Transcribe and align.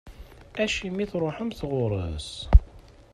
Acimi 0.63 0.99
i 1.03 1.05
truḥemt 1.11 1.59
ɣur-s. 1.69 2.29